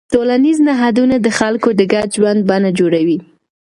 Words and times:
ټولنیز 0.13 0.57
نهادونه 0.69 1.15
د 1.21 1.27
خلکو 1.39 1.69
د 1.79 1.81
ګډ 1.93 2.07
ژوند 2.17 2.39
بڼه 2.49 2.69
جوړوي. 2.79 3.17